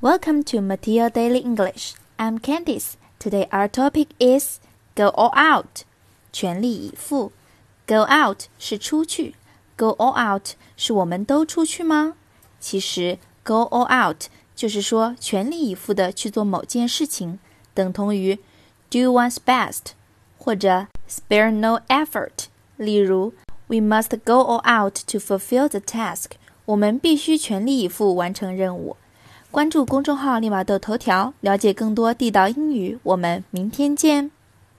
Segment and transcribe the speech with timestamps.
[0.00, 1.94] Welcome to Mateo Daily English.
[2.18, 2.96] I'm Candice.
[3.18, 4.60] Today our topic is
[4.94, 5.84] go all out.
[6.32, 7.32] 全力以赴。
[7.86, 9.34] Go out 是出去，
[9.76, 12.14] Go all out 是我们都出去吗？
[12.60, 17.38] 其实 Go all out 就是说全力以赴的去做某件事情，
[17.74, 18.36] 等同于
[18.90, 19.92] do one's best
[20.38, 22.46] 或者 spare no effort。
[22.76, 23.32] 例如，
[23.68, 26.32] We must go all out to fulfill the task。
[26.66, 28.96] 我们必须全力以赴完成任务。
[29.51, 32.97] 关注公众号“利马窦头条”，了解更多地道英语。
[33.03, 34.31] 我们明天见。